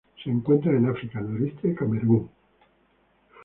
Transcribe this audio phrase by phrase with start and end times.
[0.23, 2.27] Se encuentran en África: noroeste de Camerún.